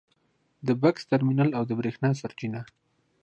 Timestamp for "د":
0.67-0.69, 1.69-1.71